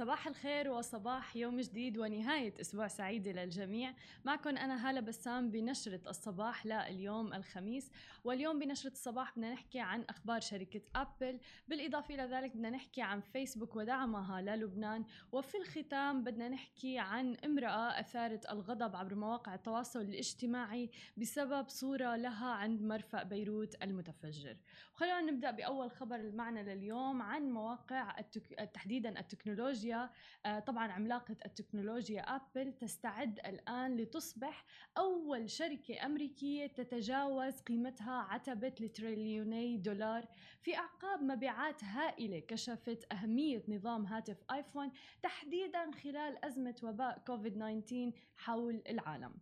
[0.00, 6.66] صباح الخير وصباح يوم جديد ونهاية أسبوع سعيدة للجميع معكم أنا هالة بسام بنشرة الصباح
[6.66, 7.90] لليوم الخميس.
[8.24, 11.40] واليوم بنشرة الصباح بدنا نحكي عن أخبار شركة أبل.
[11.68, 15.04] بالإضافة إلى ذلك بدنا نحكي عن فيسبوك ودعمها للبنان.
[15.32, 22.50] وفي الختام بدنا نحكي عن امرأة أثارت الغضب عبر مواقع التواصل الاجتماعي بسبب صورة لها
[22.50, 24.56] عند مرفأ بيروت المتفجر.
[24.94, 28.70] وخلونا نبدأ بأول خبر معنا لليوم عن مواقع التك...
[28.74, 30.10] تحديدا التكنولوجيا التكنولوجيا
[30.46, 34.64] آه، طبعا عملاقة التكنولوجيا أبل تستعد الآن لتصبح
[34.98, 40.24] أول شركة أمريكية تتجاوز قيمتها عتبة تريليوني دولار
[40.62, 48.12] في أعقاب مبيعات هائلة كشفت أهمية نظام هاتف آيفون تحديدا خلال أزمة وباء كوفيد 19
[48.36, 49.34] حول العالم.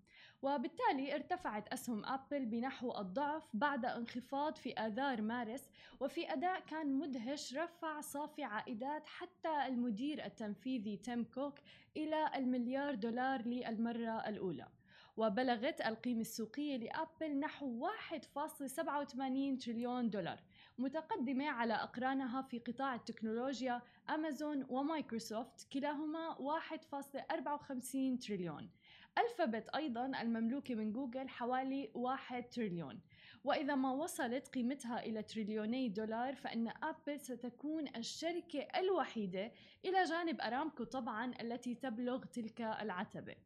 [0.43, 5.71] وبالتالي ارتفعت أسهم أبل بنحو الضعف بعد انخفاض في آذار مارس
[6.01, 11.55] وفي أداء كان مدهش رفع صافي عائدات حتى المدير التنفيذي تيم كوك
[11.97, 14.69] إلى المليار دولار للمرة الأولى.
[15.17, 20.41] وبلغت القيمة السوقية لأبل نحو 1.87 تريليون دولار
[20.79, 28.71] متقدمة على أقرانها في قطاع التكنولوجيا أمازون ومايكروسوفت كلاهما 1.54 تريليون.
[29.19, 33.01] ألفابت أيضا المملوكة من جوجل حوالي 1 تريليون.
[33.45, 39.53] وإذا ما وصلت قيمتها إلى تريليوني دولار فإن أبل ستكون الشركة الوحيدة
[39.85, 43.37] إلى جانب أرامكو طبعا التي تبلغ تلك العتبة.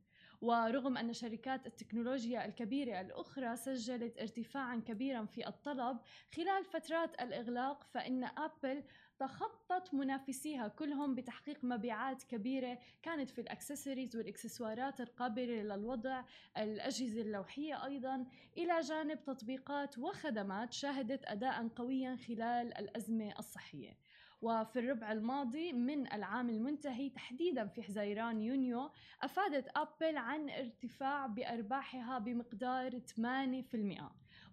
[0.42, 5.98] ورغم أن شركات التكنولوجيا الكبيرة الأخرى سجلت ارتفاعا كبيرا في الطلب
[6.36, 8.84] خلال فترات الإغلاق فإن أبل
[9.18, 16.24] تخطت منافسيها كلهم بتحقيق مبيعات كبيرة كانت في الأكسسوارز والإكسسوارات القابلة للوضع
[16.58, 18.26] الأجهزة اللوحية أيضا.
[18.58, 23.96] إلى جانب تطبيقات وخدمات شهدت أداء قويا خلال الأزمة الصحية.
[24.42, 28.90] وفي الربع الماضي من العام المنتهي تحديدا في حزيران يونيو
[29.22, 34.02] أفادت أبل عن ارتفاع بأرباحها بمقدار 8%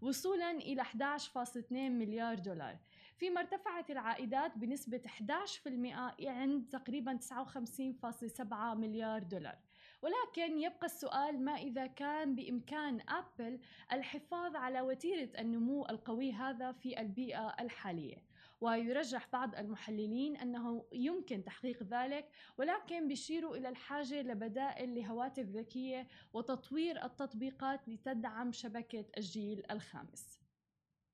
[0.01, 2.77] وصولا إلى 11.2 مليار دولار.
[3.17, 9.57] فيما ارتفعت العائدات بنسبة 11% عند تقريبا 59.7 مليار دولار.
[10.01, 13.59] ولكن يبقى السؤال ما إذا كان بإمكان أبل
[13.91, 18.28] الحفاظ على وتيرة النمو القوي هذا في البيئة الحالية.
[18.61, 27.05] ويرجح بعض المحللين أنه يمكن تحقيق ذلك ولكن بيشيروا إلى الحاجة لبدائل لهواتف ذكية وتطوير
[27.05, 30.38] التطبيقات لتدعم شبكة الجيل الخامس.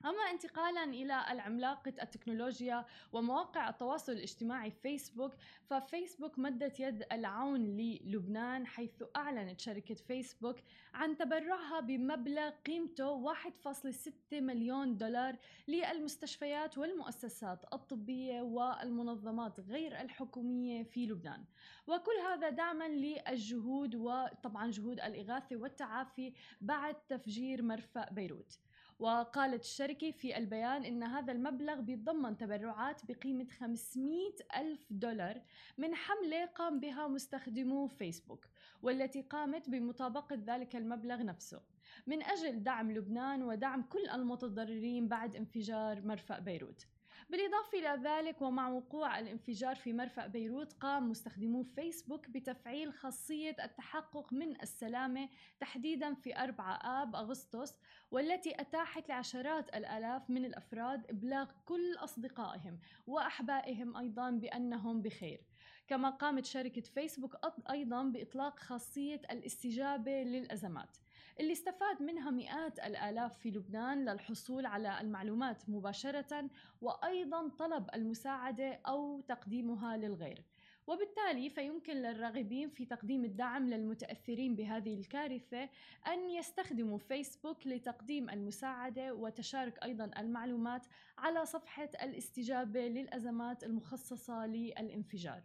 [0.05, 5.33] أما انتقالا إلى العملاقة التكنولوجيا ومواقع التواصل الاجتماعي فيسبوك
[5.69, 10.55] ففيسبوك مدت يد العون للبنان حيث أعلنت شركة فيسبوك
[10.93, 21.43] عن تبرعها بمبلغ قيمته 1.6 مليون دولار للمستشفيات والمؤسسات الطبية والمنظمات غير الحكومية في لبنان.
[21.87, 28.59] وكل هذا دعما للجهود وطبعا جهود الإغاثة والتعافي بعد تفجير مرفأ بيروت.
[28.99, 34.19] وقالت الشركة في البيان إن هذا المبلغ بيتضمن تبرعات بقيمة 500
[34.57, 35.41] ألف دولار
[35.77, 38.45] من حملة قام بها مستخدمو فيسبوك
[38.81, 41.61] والتي قامت بمطابقة ذلك المبلغ نفسه.
[42.07, 46.87] من أجل دعم لبنان ودعم كل المتضررين بعد انفجار مرفأ بيروت.
[47.35, 54.33] بالإضافة إلى ذلك ومع وقوع الانفجار في مرفأ بيروت قام مستخدمو فيسبوك بتفعيل خاصية التحقق
[54.33, 55.29] من السلامة
[55.59, 57.75] تحديدا في 4 آب أغسطس
[58.11, 65.41] والتي أتاحت لعشرات الآلاف من الأفراد إبلاغ كل أصدقائهم وأحبائهم أيضا بأنهم بخير.
[65.87, 67.35] كما قامت شركة فيسبوك
[67.69, 70.97] أيضا بإطلاق خاصية الاستجابة للأزمات.
[71.39, 76.49] اللي استفاد منها مئات الآلاف في لبنان للحصول على المعلومات مباشرة
[76.81, 80.43] وأيضا طلب المساعدة أو تقديمها للغير.
[80.87, 85.69] وبالتالي فيمكن للراغبين في تقديم الدعم للمتأثرين بهذه الكارثة
[86.07, 90.85] أن يستخدموا فيسبوك لتقديم المساعدة وتشارك أيضا المعلومات
[91.17, 95.43] على صفحة الاستجابة للأزمات المخصصة للانفجار.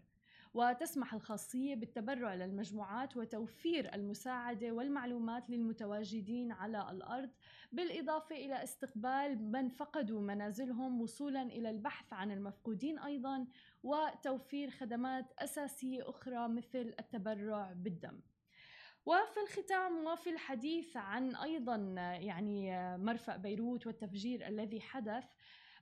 [0.54, 7.30] وتسمح الخاصية بالتبرع للمجموعات وتوفير المساعدة والمعلومات للمتواجدين على الأرض
[7.72, 13.46] بالإضافة إلى استقبال من فقدوا منازلهم وصولا إلى البحث عن المفقودين أيضا
[13.82, 18.20] وتوفير خدمات أساسية أخرى مثل التبرع بالدم.
[19.06, 21.76] وفي الختام وفي الحديث عن أيضا
[22.20, 25.24] يعني مرفأ بيروت والتفجير الذي حدث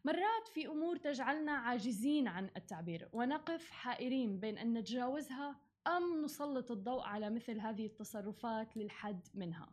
[0.05, 5.57] مرات في أمور تجعلنا عاجزين عن التعبير ونقف حائرين بين أن نتجاوزها
[5.87, 9.69] أم نسلط الضوء على مثل هذه التصرفات للحد منها.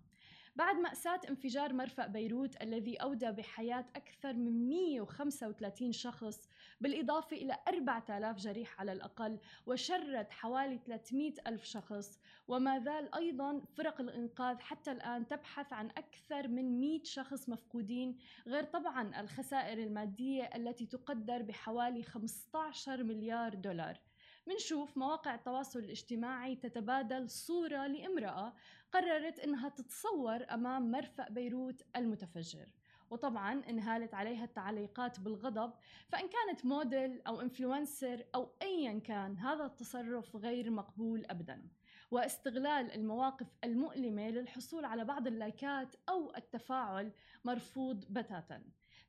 [0.56, 6.50] بعد مأساة انفجار مرفأ بيروت الذي أودى بحياة أكثر من 135 شخص
[6.82, 12.20] بالإضافة إلى 4000 جريح على الأقل وشرد حوالي 300 ألف شخص.
[12.48, 18.18] وما زال أيضا فرق الإنقاذ حتى الآن تبحث عن أكثر من 100 شخص مفقودين
[18.48, 24.00] غير طبعا الخسائر المادية التي تقدر بحوالي 15 مليار دولار.
[24.48, 28.54] منشوف مواقع التواصل الاجتماعي تتبادل صورة لامرأة
[28.92, 32.68] قررت إنها تتصور أمام مرفأ بيروت المتفجر.
[33.10, 35.74] وطبعا انهالت عليها التعليقات بالغضب
[36.10, 41.70] فإن كانت موديل أو influencer أو ايا كان هذا التصرف غير مقبول ابدا.
[42.12, 47.12] واستغلال المواقف المؤلمة للحصول على بعض ال likes أو التفاعل
[47.44, 48.64] مرفوض بتاتا.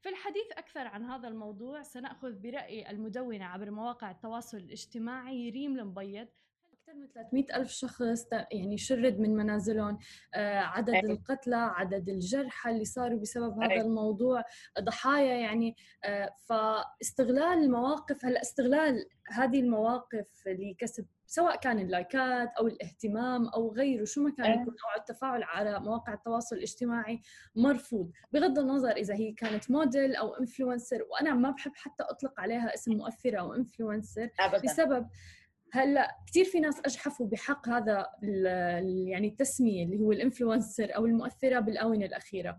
[0.06, 6.28] في الحديث أكثر عن هذا الموضوع سنأخذ برأي المدونة عبر مواقع التواصل الاجتماعي ريم المبيض
[6.72, 9.98] أكثر من 300 ألف شخص يعني شرد من منازلهم
[10.34, 11.00] آه، عدد أيه.
[11.00, 13.80] القتلى عدد الجرحى اللي صاروا بسبب هذا أيه.
[13.80, 14.42] الموضوع
[14.80, 23.49] ضحايا يعني آه، فاستغلال المواقف هلا استغلال هذه المواقف لكسب سواء كان اللايكات أو الاهتمام
[23.49, 27.20] أو غيره شو ما كان يكون أو التفاعل على مواقع التواصل الاجتماعي
[27.55, 28.11] مرفوض.
[28.32, 32.93] بغض النظر إذا هي كانت موديل أو influencer وأنا ما بحب حتى أطلق عليها اسم
[32.93, 34.30] مؤثرة أو influencer
[34.64, 35.08] بسبب
[35.73, 38.06] هلأ كثير في ناس أجحفوا بحق هذا
[39.06, 42.58] يعني التسمية اللي هو ال influencer أو المؤثرة بالآونة الأخيرة.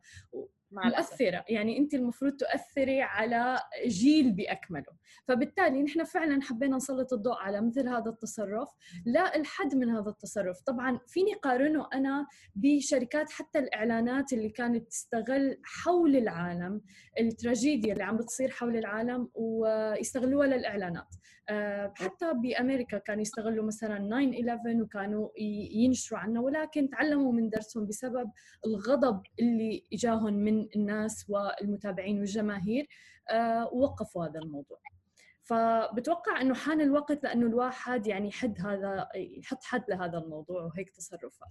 [0.72, 1.46] مؤثرة.
[1.50, 4.98] يعني أنت المفروض تؤثري على جيل بأكمله.
[5.28, 8.70] فبالتالي نحن فعلا حبينا نسلط الضوء على مثل هذا التصرف.
[9.06, 10.62] لا الحد من هذا التصرف.
[10.62, 16.82] طبعا فيني قارنه أنا بشركات حتى الإعلانات اللي كانت تستغل حول العالم
[17.20, 21.08] التراجيديا اللي عم بتصير حول العالم ويستغلوها للإعلانات.
[21.50, 25.30] آه، حتى بأمريكا كانوا يستغلوا مثلا 9 11 وكانوا
[25.72, 28.32] ينشروا عنه ولكن تعلموا من درسهم بسبب
[28.66, 32.88] الغضب اللي إجاهم من الناس والمتابعين والجماهير
[33.30, 34.80] آه، ووقفوا هذا الموضوع.
[35.42, 41.50] فبتوقع إنه حان الوقت لأنه الواحد يعني يحد هذا يحط حد لهذا الموضوع وهيك تصرفات.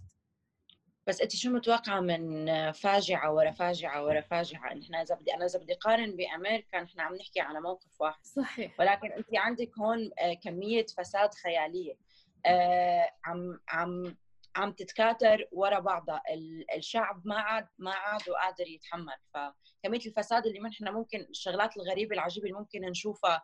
[1.06, 5.58] بس انت شو متوقعة من فاجعة ورا فاجعة ورا فاجعة؟ نحن إذا بدي أنا إذا
[5.58, 8.24] بدي قارن بأمريكا نحن عم نحكي على موقف واحد.
[8.24, 8.80] صحيح.
[8.80, 11.94] ولكن انت عندك هون آه، كمية فساد خيالية.
[12.46, 14.16] آه، عم عم
[14.56, 16.22] عم تتكاثر ورا بعضها.
[16.76, 19.16] الشعب ما عاد ما عاد قادر يتحمل.
[19.34, 23.42] فكميه الفساد اللي نحن ممكن الشغلات الغريبة العجيبة اللي ممكن نشوفها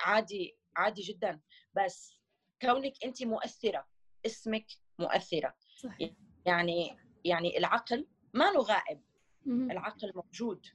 [0.00, 1.40] عادي عادي جدا.
[1.74, 2.18] بس
[2.62, 3.86] كونك انت مؤثرة
[4.26, 4.66] اسمك
[4.98, 5.54] مؤثرة.
[5.76, 6.10] صحيح.
[6.46, 9.02] يعني يعني العقل ما له غائب.
[9.46, 10.66] العقل موجود.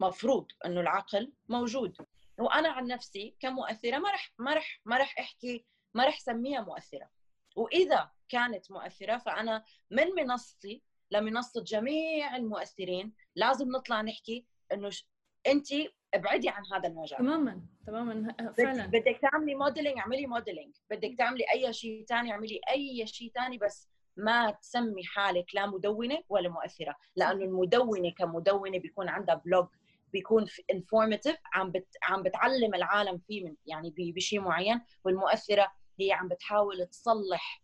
[0.00, 1.96] مفروض إنه العقل موجود.
[2.38, 5.64] وأنا عن نفسي كمؤثرة ما رح ما رح ما رح احكي
[5.94, 7.10] ما رح سميها مؤثرة.
[7.58, 15.08] وإذا كانت مؤثرة فأنا من منصتي لمنصة جميع المؤثرين لازم نطلع نحكي إنه ش...
[15.46, 15.66] انت
[16.14, 17.18] ابعدي عن هذا المجال.
[17.18, 18.86] تماما تماما فعلا.
[18.86, 23.88] بدك تعملي modeling اعملي modeling بدك تعملي أي شيء ثاني اعملي أي شيء ثاني بس
[24.16, 29.66] ما تسمي حالك لا مدونة ولا مؤثرة لأنه المدونة كمدونة بيكون عندها blog
[30.12, 36.28] بيكون informative عم بت عم بتعلم العالم فيه من يعني بشيء معين والمؤثرة هي عم
[36.28, 37.62] بتحاول تصلح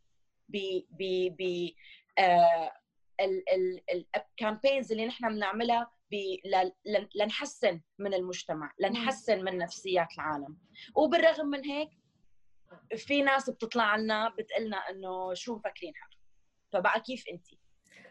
[0.49, 0.57] ب
[0.91, 1.03] ب
[1.39, 1.71] ب
[2.19, 2.73] آه
[4.17, 5.91] ال campaigns اللي نحن بنعملها
[7.15, 10.59] لنحسن من المجتمع لنحسن من نفسيات العالم.
[10.95, 11.91] وبالرغم من هيك
[12.97, 16.19] في ناس بتطلع لنا بتقلنا إنه شو مفكرين حالك
[16.73, 17.47] فبقى كيف انت؟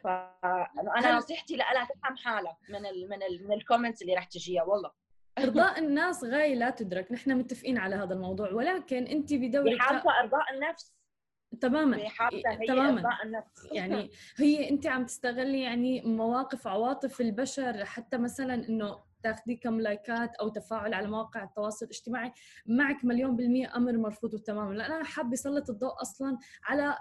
[0.04, 4.64] فانا نصيحتي لها تفهم حالها من ال من ال من ال comments اللي رح تجيها
[4.64, 4.92] والله.
[5.38, 7.12] أرضاء الناس غاية لا تدرك.
[7.12, 8.52] نحن متفقين على هذا الموضوع.
[8.52, 10.94] ولكن أنت بدورك حابه أرضاء النفس.
[11.62, 11.98] تماما.
[11.98, 13.04] هي تماما.
[13.72, 17.86] يعني هي أنت عم تستغلي يعني مواقف عواطف البشر.
[17.86, 22.32] حتى مثلا إنه تاخذي كم لايكات أو تفاعل على مواقع التواصل الاجتماعي.
[22.66, 26.98] معك مليون بالمية أمر مرفوض تماما لأن أنا حابة اسلط الضوء أصلا على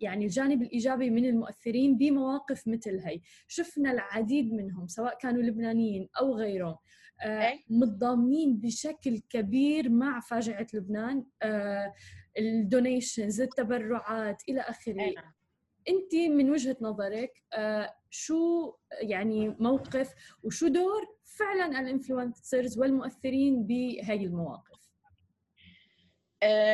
[0.00, 3.20] يعني الجانب الإيجابي من المؤثرين بمواقف مثل هي.
[3.48, 6.76] شفنا العديد منهم سواء كانوا لبنانيين أو غيرهم.
[7.70, 11.24] متضامنين بشكل كبير مع فاجعة لبنان.
[11.42, 11.94] آه
[12.38, 15.00] ال donations التبرعات إلى آخره.
[15.00, 15.14] إيه.
[15.88, 24.24] أنت من وجهة نظرك آه شو يعني موقف وشو دور فعلا ال influencers والمؤثرين بهذه
[24.24, 24.69] المواقف؟ آه،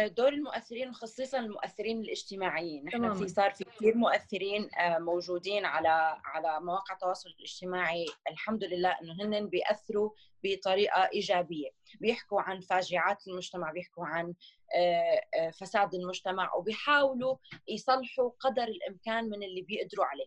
[0.06, 2.84] دور المؤثرين وخصيصا المؤثرين الاجتماعيين.
[2.84, 8.06] نحن في صار في كثير مؤثرين آه، موجودين على على مواقع التواصل الاجتماعي.
[8.30, 10.10] الحمد لله إنه هن بيأثروا
[10.44, 11.70] بطريقة إيجابية.
[12.00, 14.34] بيحكوا عن فاجعات المجتمع بيحكوا عن
[14.76, 17.36] آه، فساد المجتمع وبيحاولوا
[17.68, 20.26] يصلحوا قدر الإمكان من اللي بيقدروا عليه.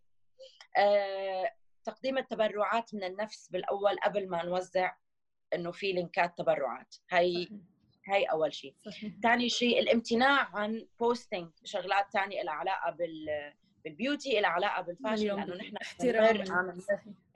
[0.77, 1.51] آه،
[1.83, 4.95] تقديم التبرعات من النفس بالأول قبل ما نوزع
[5.53, 6.95] إنه في لينكات تبرعات.
[7.09, 7.47] هي
[8.09, 8.75] هي أول شيء.
[9.23, 14.91] ثاني شيء الامتناع عن posting شغلات ثانية لها علاقة بال بال beauty لها علاقة بال
[14.91, 16.77] fashion لأنه نحن احتراما.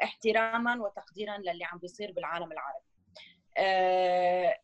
[0.03, 2.85] احتراما وتقديرا للي عم بيصير بالعالم العربي.
[3.57, 4.59] آه،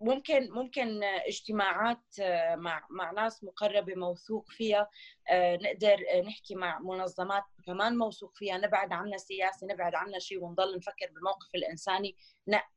[0.00, 4.88] ممكن ممكن اجتماعات آه، مع مع ناس مقربة موثوق فيها
[5.30, 5.96] آه، نقدر
[6.26, 11.54] نحكي مع منظمات كمان موثوق فيها نبعد عنا سياسة نبعد عنا شيء ونضل نفكر بالموقف
[11.54, 12.16] الإنساني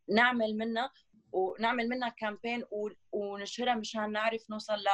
[0.09, 0.91] نعمل منها
[1.33, 2.63] ونعمل منها كامبين
[3.11, 4.87] ونشهرها مشان نعرف نوصل ل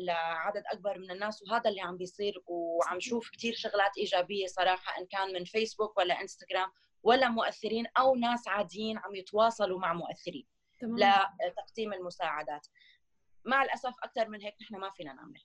[0.00, 5.06] لعدد أكبر من الناس وهذا اللي عم بيصير وعم شوف كثير شغلات إيجابية صراحة إن
[5.06, 6.70] كان من فيسبوك ولا انستغرام
[7.02, 10.46] ولا مؤثرين أو ناس عاديين عم يتواصلوا مع مؤثرين
[10.80, 10.96] تمام.
[11.48, 12.66] لتقديم المساعدات.
[13.44, 15.42] مع الأسف أكثر من هيك نحن ما فينا نعمل.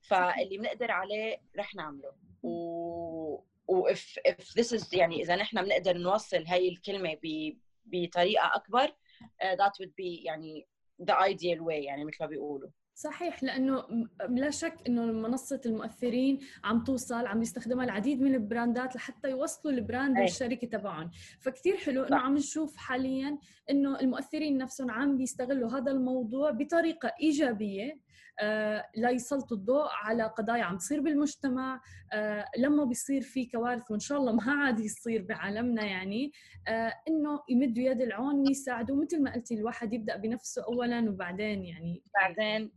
[0.00, 2.12] فاللي بنقدر عليه رح نعمله.
[2.42, 7.56] و و if this is يعني إذا نحن بنقدر نوصل هي الكلمة ب...
[7.86, 10.66] بطريقة أكبر uh, that would be يعني
[11.02, 12.68] the ideal way يعني مثل ما بيقولوا.
[12.94, 13.84] صحيح لأنه
[14.28, 20.18] لا شك إنه منصة المؤثرين عم توصل عم يستخدمها العديد من البراندات لحتى يوصلوا البراند
[20.18, 21.10] للشركه تبعهم.
[21.40, 23.38] فكتير حلو إنه عم نشوف حاليا
[23.70, 27.98] إنه المؤثرين نفسهم عم بيستغلوا هذا الموضوع بطريقة إيجابية
[28.40, 31.80] آه، ليسلطوا الضوء على قضايا عم تصير بالمجتمع.
[32.12, 36.32] آه، لما بيصير في كوارث وإن شاء الله ما عاد يصير بعالمنا يعني
[36.68, 42.02] آه، إنه يمدوا يد العون ويساعدوا مثل ما قلتي الواحد يبدأ بنفسه اولا وبعدين يعني.
[42.14, 42.72] بعدين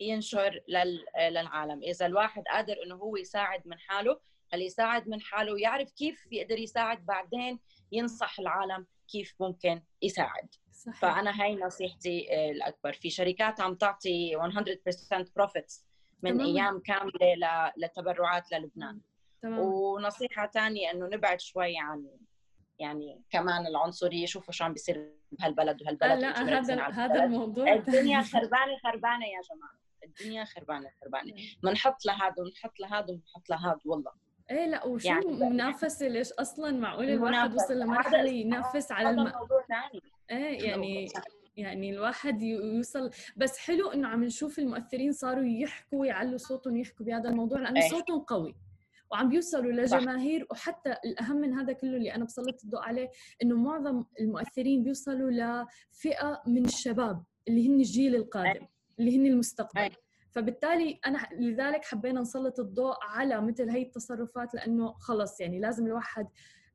[0.00, 0.60] ينشر
[1.18, 1.82] للعالم.
[1.82, 4.20] إذا الواحد قادر إنه هو يساعد من حاله
[4.54, 7.60] اللي يساعد من حاله ويعرف كيف يقدر يساعد بعدين
[7.92, 10.54] ينصح العالم كيف ممكن يساعد.
[10.72, 11.00] صحيح.
[11.00, 12.92] فأنا هاي نصيحتي آه، الأكبر.
[12.92, 15.86] في شركات عم تعطي 100% بروفيتس
[16.22, 16.46] من تمام.
[16.46, 19.00] أيام كاملة للتبرعات للبنان.
[19.42, 19.58] تمام.
[19.58, 22.08] ونصيحة ثانية إنه نبعد شوي عن
[22.78, 24.26] يعني كمان العنصرية.
[24.26, 27.72] شوفوا شو عم بيصير بهالبلد وهالبلد لا هذا هذا الموضوع.
[27.72, 29.78] الدنيا خربانة خربانة يا جماعة.
[30.04, 31.34] الدنيا خربانة خربانة.
[31.62, 34.12] بنحط لهذا ونحط لهذا ونحط لهذا والله.
[34.50, 39.22] إيه لأ وشو يعني منافسه ليش أصلا معقول الواحد وصل لمرحلة ينافس على الم...
[39.22, 41.08] موضوع ثاني إيه يعني
[41.56, 47.28] يعني الواحد يوصل بس حلو إنه عم نشوف المؤثرين صاروا يحكوا ويعلوا صوتهم ويحكوا بهذا
[47.28, 47.88] الموضوع لأنه أيه.
[47.88, 48.54] صوتهم قوي
[49.10, 50.46] وعم بيوصلوا لجماهير.
[50.50, 53.10] وحتى الأهم من هذا كله اللي أنا بسلط الضوء عليه
[53.42, 58.70] إنه معظم المؤثرين بيوصلوا لفئة من الشباب اللي هن الجيل القادم أيه.
[58.98, 60.03] اللي هن المستقبل أيه.
[60.34, 66.28] فبالتالي أنا لذلك حبينا نسلط الضوء على مثل هي التصرفات لأنه خلص يعني لازم الواحد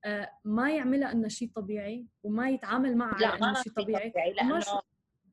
[0.05, 4.33] آه، ما يعملها إنه شيء طبيعي وما يتعامل معها على إنه شيء طبيعي, طبيعي.
[4.33, 4.61] لأنه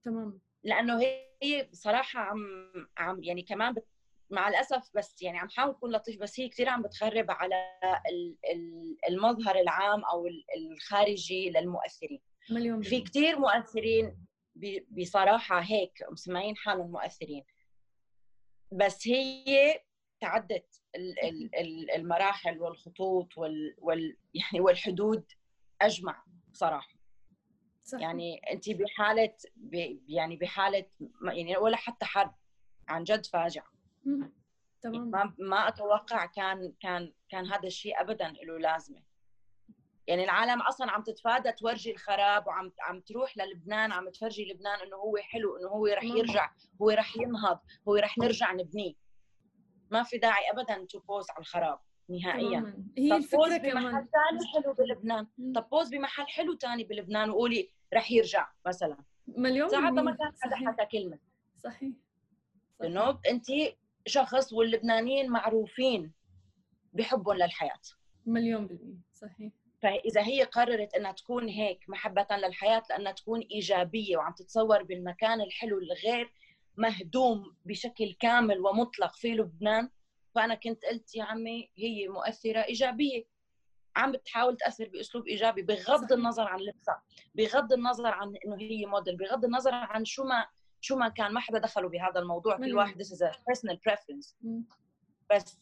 [0.04, 0.40] تمام.
[0.64, 1.00] لأنه
[1.42, 2.40] هي بصراحة عم
[2.98, 3.86] عم يعني كمان بت...
[4.30, 7.54] مع الأسف بس يعني عم حاول أكون لطيف بس هي كثير عم بتخرب على
[9.08, 12.20] المظهر العام أو الخارجي للمؤثرين.
[12.50, 14.26] مليون في كثير مؤثرين
[14.90, 17.44] بصراحة هيك مسميين حالهم مؤثرين.
[18.76, 19.80] بس هي
[20.20, 20.82] تعدت
[21.96, 25.24] المراحل والخطوط وال, وال يعني والحدود
[25.82, 26.96] أجمع صراحة
[27.84, 28.00] صح.
[28.00, 29.36] يعني أنت بحالة
[30.08, 30.86] يعني بحالة
[31.22, 32.34] يعني ولا حتى حرب
[32.88, 33.66] عن جد فاجعة.
[34.82, 35.10] تمام.
[35.10, 39.02] ما ما أتوقع كان كان كان هذا الشيء ابدا له لازمة.
[40.06, 44.96] يعني العالم أصلا عم تتفادى تورجي الخراب وعم عم تروح للبنان عم تفرجي لبنان إنه
[44.96, 46.50] هو حلو إنه هو رح يرجع
[46.82, 47.58] هو رح ينهض
[47.88, 48.94] هو رح نرجع نبنيه.
[49.90, 52.84] ما في داعي ابدا to pose على الخراب نهائيا.
[52.98, 55.26] هي الفكرة كمان بمحل ثاني حلو بلبنان.
[55.54, 58.96] طب pose بمحل حلو ثاني بلبنان وقولي رح يرجع مثلا.
[59.28, 61.18] مليون ساعتها ما كان حدا حكى كلمة.
[61.58, 61.92] صحيح.
[62.84, 63.46] إنه أنت
[64.06, 66.12] شخص واللبنانيين معروفين
[66.92, 67.80] بحبهم للحياة.
[68.26, 69.00] مليون بالمية.
[69.12, 69.52] صحيح.
[69.86, 75.78] فإذا هي قررت إنها تكون هيك محبة للحياة لأنها تكون إيجابية وعم تتصور بالمكان الحلو
[75.78, 76.32] الغير
[76.76, 79.90] مهدوم بشكل كامل ومطلق في لبنان
[80.34, 83.24] فأنا كنت قلت يا عمي هي مؤثرة إيجابية.
[83.96, 86.12] عم بتحاول تأثر بأسلوب إيجابي بغض.
[86.12, 87.02] النظر عن لبسها
[87.34, 90.46] بغض النظر عن إنه هي موديل بغض النظر عن شو ما
[90.80, 92.56] شو ما كان ما حدا دخلوا بهذا الموضوع.
[92.56, 94.34] كل واحد this is a personal preference.
[95.34, 95.58] بس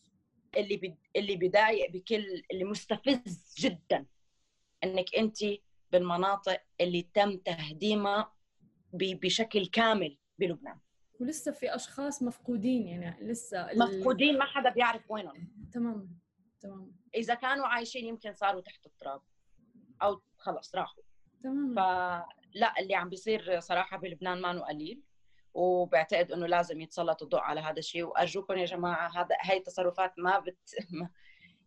[0.56, 0.96] اللي بد...
[1.16, 4.06] اللي بضايق بكل اللي مستفز جدا.
[4.84, 5.38] إنك أنت
[5.92, 8.34] بالمناطق اللي تم تهديمها.
[8.96, 10.80] بشكل كامل بلبنان.
[11.20, 15.68] ولسه في أشخاص مفقودين يعني لسه مفقودين ما حدا بيعرف وينهم.
[15.72, 16.18] تمام
[16.60, 16.92] تمام.
[17.14, 19.22] إذا كانوا عايشين يمكن صاروا تحت التراب
[20.02, 21.02] أو خلص راحوا.
[21.42, 21.74] تمام.
[21.74, 25.02] فلا اللي عم بيصير صراحة بلبنان ما قليل.
[25.54, 28.04] وبعتقد إنه لازم يتسلط الضوء على هذا الشيء.
[28.04, 30.74] وأرجوكم يا جماعة هذا هاي التصرفات ما بت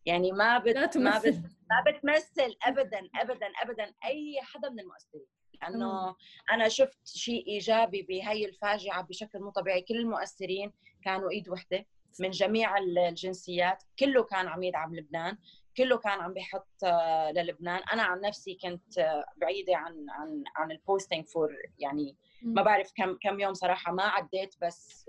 [0.07, 5.25] يعني ما بت ما بت ما بتمثل ابدا ابدا ابدا أي حدا من المؤثرين
[5.61, 6.15] لأنه
[6.51, 9.81] أنا شفت شيء إيجابي بهي الفاجعة بشكل مو طبيعي.
[9.81, 10.73] كل المؤثرين
[11.03, 11.85] كانوا إيد وحدة
[12.19, 13.83] من جميع الجنسيات.
[13.99, 15.37] كله كان عم يدعم لبنان.
[15.77, 17.81] كله كان عم بيحط آه، للبنان.
[17.93, 23.17] أنا عن نفسي كنت آه، بعيدة عن عن عن posting for يعني ما بعرف كم
[23.21, 25.05] كم يوم صراحة ما عديت بس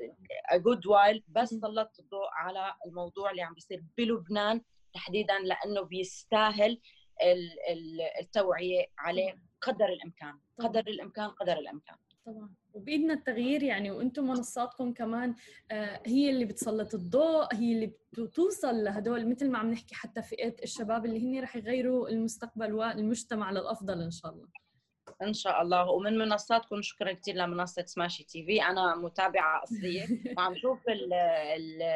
[0.52, 1.20] a good while.
[1.28, 4.62] بس سلطت الضوء على الموضوع اللي عم بيصير بلبنان.
[4.94, 6.80] تحديدا لأنه بيستاهل
[8.20, 11.96] التوعية عليه قدر الإمكان قدر الإمكان قدر الإمكان.
[12.26, 12.54] طبعا.
[12.74, 15.34] وبايدنا التغيير يعني وأنتم منصاتكم كمان
[15.70, 20.54] آه، هي اللي بتسلط الضوء هي اللي بتوصل لهدول مثل ما عم نحكي حتى فئه
[20.62, 24.48] الشباب اللي هن رح يغيروا المستقبل والمجتمع للأفضل إن شاء الله.
[25.22, 25.90] إن شاء الله.
[25.90, 28.62] ومن منصاتكم شكرا كثير لمنصة سماشي تي في.
[28.62, 30.06] أنا متابعة أصلية.
[30.38, 30.78] وعم شوف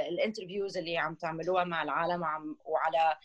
[0.09, 2.23] ال interviews اللي عم تعملوها مع العالم.
[2.23, 3.17] وعم وعلى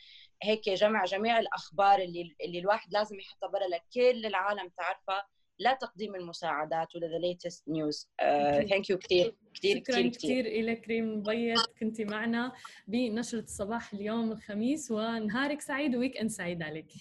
[0.43, 3.67] هيك جمع جميع الأخبار اللي اللي الواحد لازم يحطها برا.
[3.67, 5.27] لكل العالم تعرفها.
[5.59, 8.09] لا تقديم المساعدات ولا the latest news
[8.69, 12.51] thank you كثير كثير كثير كثير لك ريم مبيض كنتي معنا
[12.87, 14.91] بنشرة الصباح اليوم الخميس.
[14.91, 16.91] ونهارك سعيد و weekend سعيد عليك.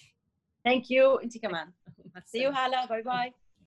[0.63, 1.71] thank you انت كمان.
[2.25, 3.33] see you هلا bye bye